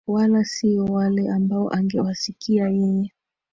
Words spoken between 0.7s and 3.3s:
na wale ambao angewasikia yeye